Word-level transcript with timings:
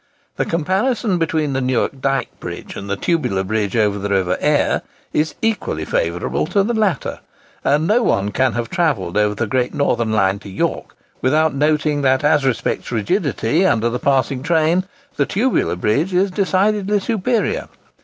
The 0.37 0.45
comparison 0.45 1.19
between 1.19 1.53
the 1.53 1.61
Newark 1.61 2.01
Dyke 2.01 2.31
Bridge 2.39 2.75
and 2.75 2.89
the 2.89 2.95
Tubular 2.95 3.43
Bridge 3.43 3.77
over 3.77 3.99
the 3.99 4.09
river 4.09 4.35
Aire 4.41 4.81
is 5.13 5.35
equally 5.43 5.85
favourable 5.85 6.47
to 6.47 6.63
the 6.63 6.73
latter; 6.73 7.19
and 7.63 7.85
no 7.85 8.01
one 8.01 8.31
can 8.31 8.53
have 8.53 8.67
travelled 8.71 9.15
over 9.15 9.35
the 9.35 9.45
Great 9.45 9.75
Northern 9.75 10.11
line 10.11 10.39
to 10.39 10.49
York 10.49 10.95
without 11.21 11.53
noting 11.53 12.01
that, 12.01 12.23
as 12.23 12.43
respects 12.45 12.91
rigidity 12.91 13.63
under 13.63 13.89
the 13.91 13.99
passing 13.99 14.41
train, 14.41 14.85
the 15.17 15.27
Tubular 15.27 15.75
Bridge 15.75 16.15
is 16.15 16.31
decidedly 16.31 16.99
superior. 16.99 17.67